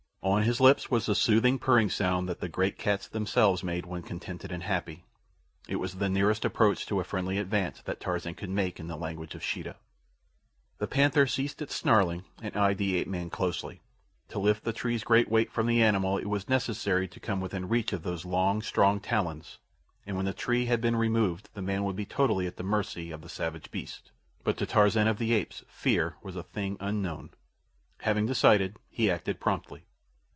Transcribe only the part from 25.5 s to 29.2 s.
fear was a thing unknown. Having decided, he